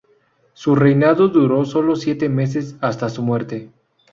[0.53, 3.69] Su reinado duró solo siete meses hasta su muerte.